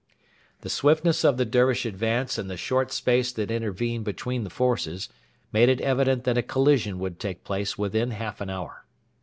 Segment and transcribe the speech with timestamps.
[0.61, 5.09] The swiftness of the Dervish advance and the short space that intervened between the forces
[5.53, 8.87] made it evident that a collision would take place within half an hour.